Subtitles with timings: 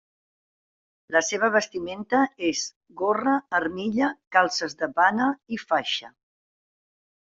[1.15, 2.63] La seva vestimenta és
[3.03, 6.15] gorra, armilla, calces de pana i faixa.